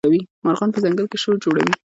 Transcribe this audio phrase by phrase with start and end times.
[0.45, 1.73] مارغان په ځنګل کي شور جوړوي.